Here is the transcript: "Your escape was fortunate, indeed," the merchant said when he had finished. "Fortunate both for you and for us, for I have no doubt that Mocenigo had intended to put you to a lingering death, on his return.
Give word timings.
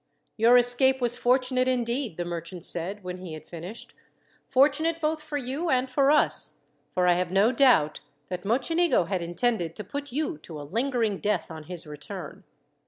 "Your 0.35 0.57
escape 0.57 0.99
was 0.99 1.15
fortunate, 1.15 1.67
indeed," 1.67 2.17
the 2.17 2.25
merchant 2.25 2.65
said 2.65 3.03
when 3.03 3.19
he 3.19 3.33
had 3.33 3.47
finished. 3.47 3.93
"Fortunate 4.47 4.99
both 4.99 5.21
for 5.21 5.37
you 5.37 5.69
and 5.69 5.87
for 5.91 6.09
us, 6.09 6.63
for 6.95 7.05
I 7.05 7.13
have 7.13 7.29
no 7.29 7.51
doubt 7.51 7.99
that 8.27 8.43
Mocenigo 8.43 9.03
had 9.03 9.21
intended 9.21 9.75
to 9.75 9.83
put 9.83 10.11
you 10.11 10.39
to 10.39 10.59
a 10.59 10.63
lingering 10.63 11.19
death, 11.19 11.51
on 11.51 11.65
his 11.65 11.85
return. 11.85 12.45